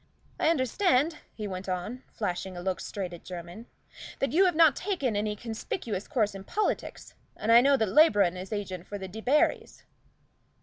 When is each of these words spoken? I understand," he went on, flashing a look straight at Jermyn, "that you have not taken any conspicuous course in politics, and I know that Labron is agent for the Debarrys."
I 0.39 0.49
understand," 0.49 1.17
he 1.35 1.47
went 1.47 1.69
on, 1.69 2.01
flashing 2.11 2.57
a 2.57 2.61
look 2.63 2.79
straight 2.79 3.13
at 3.13 3.23
Jermyn, 3.23 3.67
"that 4.17 4.31
you 4.31 4.45
have 4.45 4.55
not 4.55 4.75
taken 4.75 5.15
any 5.15 5.35
conspicuous 5.35 6.07
course 6.07 6.33
in 6.33 6.43
politics, 6.43 7.13
and 7.37 7.51
I 7.51 7.61
know 7.61 7.77
that 7.77 7.87
Labron 7.89 8.35
is 8.35 8.51
agent 8.51 8.87
for 8.87 8.97
the 8.97 9.07
Debarrys." 9.07 9.83